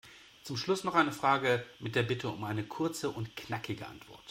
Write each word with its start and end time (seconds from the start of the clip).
Zum 0.41 0.57
Schluss 0.57 0.83
noch 0.83 0.95
eine 0.95 1.11
Frage 1.11 1.63
mit 1.77 1.93
der 1.95 2.01
Bitte 2.01 2.29
um 2.29 2.43
eine 2.43 2.63
kurze 2.63 3.11
und 3.11 3.35
knackige 3.35 3.85
Antwort. 3.85 4.19